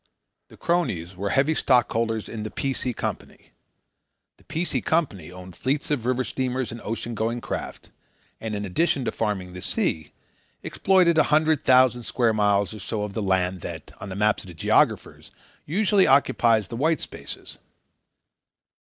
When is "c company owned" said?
4.65-5.55